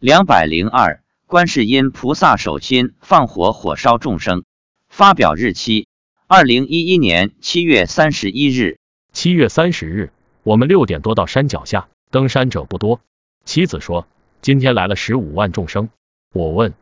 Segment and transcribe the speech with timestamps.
[0.00, 4.44] 两百零二，观世音菩萨手心放火火烧众生。
[4.88, 5.88] 发表日期：
[6.28, 8.78] 二零一一年七月三十一日。
[9.12, 10.12] 七月三十日，
[10.44, 13.00] 我们六点多到山脚下，登山者不多。
[13.44, 14.06] 妻子说，
[14.40, 15.88] 今天来了十五万众生。
[16.32, 16.74] 我问，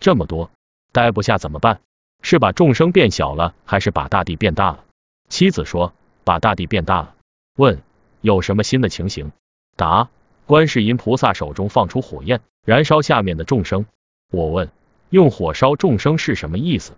[0.00, 0.50] 这么多，
[0.90, 1.80] 待不下怎么办？
[2.22, 4.84] 是把众生变小了，还是把大地变大了？
[5.28, 5.94] 妻子说，
[6.24, 7.14] 把大地变大了。
[7.54, 7.80] 问，
[8.20, 9.30] 有什么新的情形？
[9.76, 10.10] 答，
[10.46, 13.86] 观世音菩萨手中放出火焰，燃烧下面的众生。
[14.30, 14.70] 我问，
[15.08, 16.92] 用火烧众生是什么意思？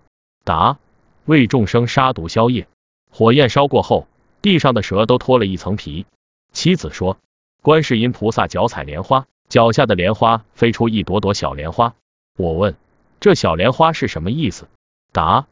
[0.45, 0.79] 答，
[1.27, 2.67] 为众生杀毒消业。
[3.11, 4.09] 火焰烧过后，
[4.43, 6.06] 地上的蛇都脱了一层皮。
[6.53, 7.19] 妻子说，
[7.62, 11.95] 观世音菩萨脚踩莲花，脚下的莲花飞出一朵朵小莲花。
[12.37, 12.75] 我问，
[13.20, 14.67] 这小莲花是什么意思？
[15.12, 15.47] 答，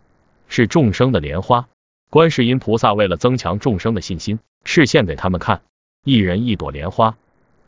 [0.49, 1.69] 是众生的莲花。
[2.11, 5.63] 观世音菩萨为了增强众生的信心，示现给他们看，
[6.05, 7.17] 一人一朵莲花，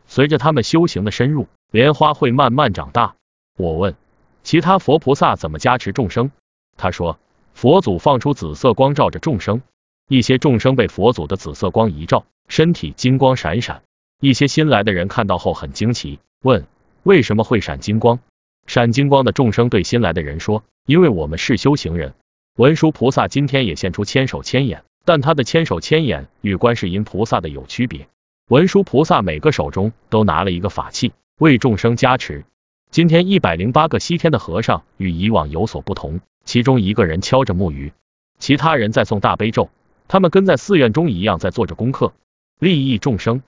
[0.06, 3.16] 随着他们修行的深入，莲花会慢慢长大。
[3.58, 3.94] 我问，
[4.42, 6.30] 其他佛菩萨怎么加持众生？
[6.76, 7.18] 他说，
[7.54, 9.62] 佛祖放出紫色光照着众生，
[10.08, 13.82] 一些众生被佛祖的紫色光一照，身体金光闪闪。
[14.20, 16.66] 一些新来的人看到后很惊奇，问
[17.02, 18.18] 为什么会闪金光？
[18.66, 22.14] 闪金光的众生对新来的人说：“因为我们是修行人。”
[22.56, 28.08] 文殊菩萨今天也现出千手千眼，但他的千手千眼与观世音菩萨的有区别。
[28.48, 32.44] 文殊菩萨每个手中都拿了一个法器，为众生加持。
[32.92, 37.92] 今天一百零八个西天的和尚与以往有所不同，其中一个人敲着木鱼，
[38.38, 39.68] 其他人在诵大悲咒，
[40.06, 42.12] 他们跟在寺院中一样在做着功课，
[42.60, 43.42] 利益众生。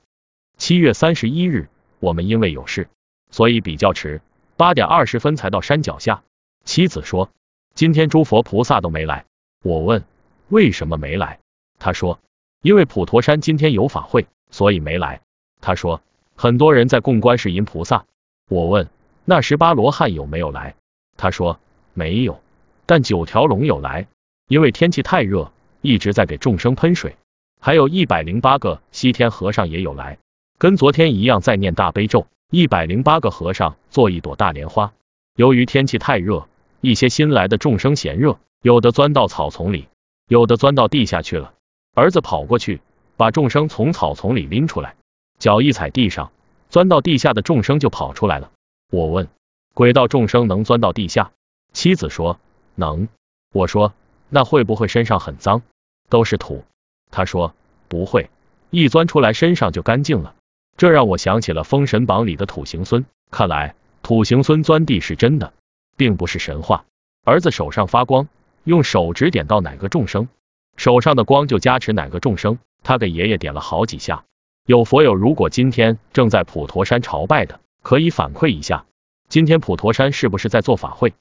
[0.57, 1.69] 七月三十一日，
[2.01, 2.89] 我们因为有事，
[3.31, 4.21] 所以比较迟。
[4.57, 6.25] 八点二十分才到山脚下。
[6.65, 7.31] 妻子说
[7.73, 9.27] ：“今天诸佛菩萨都没来。”
[9.63, 10.03] 我问
[10.51, 11.39] ：“为什么没来？”
[11.79, 12.19] 他说
[12.63, 15.21] ：“因为普陀山今天有法会，所以没来。”
[15.61, 16.03] 他说
[16.37, 18.05] ：“很多人在供观世音菩萨。”
[18.49, 18.89] 我问
[19.25, 20.75] ：“那十八罗汉有没有来？”
[21.17, 21.59] 他说
[21.95, 22.41] ：“没有，
[22.87, 24.07] 但九条龙有来，
[24.49, 27.17] 因为天气太热，一直在给众生喷水。
[27.61, 30.19] 还有一百零八个西天和尚也有来，
[30.59, 34.95] 跟昨天一样在念大悲咒。”一百零八个和尚做一朵大莲花。
[35.37, 36.49] 由于天气太热，
[36.81, 39.87] 一些新来的众生嫌热，有的钻到草丛里，
[40.29, 41.53] 有的钻到地下去了。
[41.95, 42.81] 儿子跑过去，
[43.19, 44.95] 把众生从草丛里拎出来，
[45.41, 46.31] 脚一踩地上，
[46.71, 48.53] 钻到地下的众生就跑出来了。
[48.93, 49.27] 我问：
[49.75, 51.33] 轨道众生能钻到地下？
[51.73, 52.39] 妻子说：
[52.77, 53.09] 能。
[53.53, 53.93] 我说：
[54.29, 55.63] 那会不会身上很脏？
[56.09, 56.63] 都是土。
[57.11, 57.55] 他说：
[57.89, 58.31] 不会，
[58.71, 60.37] 一钻出来身上就干净了。
[60.77, 63.75] 这让我想起了《封神榜》里的土行孙，看来
[64.05, 65.53] 土行孙钻地是真的，
[65.97, 66.85] 并不是神话。
[67.25, 68.29] 儿子手上发光，
[68.63, 70.29] 用手指点到哪个众生，
[70.77, 72.61] 手上的光就加持哪个众生。
[72.83, 74.25] 他给爷爷点了好几下。
[74.67, 78.85] 有佛友如果今天正在普陀山朝拜的，可以反馈一下，
[79.29, 81.15] 今天普陀山是不是在做法会？